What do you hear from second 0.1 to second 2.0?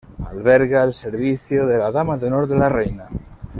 Alberga el servicio de la